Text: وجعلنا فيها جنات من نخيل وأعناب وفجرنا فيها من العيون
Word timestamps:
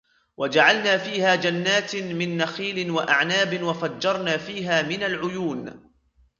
وجعلنا 0.37 0.97
فيها 0.97 1.35
جنات 1.35 1.95
من 1.95 2.37
نخيل 2.37 2.91
وأعناب 2.91 3.63
وفجرنا 3.63 4.37
فيها 4.37 4.81
من 4.81 5.03
العيون 5.03 5.89